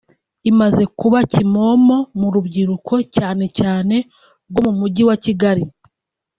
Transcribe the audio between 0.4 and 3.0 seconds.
imaze kuba kimomo mu rubyiruko